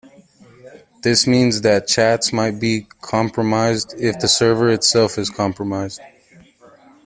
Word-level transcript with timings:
This 1.03 1.27
means 1.27 1.61
that 1.61 1.85
chats 1.85 2.33
might 2.33 2.59
be 2.59 2.87
compromised, 3.01 3.93
if 3.99 4.17
the 4.19 4.27
server 4.27 4.71
itself 4.71 5.19
is 5.19 5.29
compromised. 5.29 6.01